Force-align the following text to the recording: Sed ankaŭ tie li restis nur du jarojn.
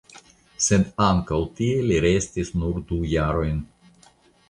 Sed 0.67 0.87
ankaŭ 1.09 1.39
tie 1.61 1.85
li 1.91 2.01
restis 2.07 2.53
nur 2.65 2.83
du 2.91 3.01
jarojn. 3.15 3.65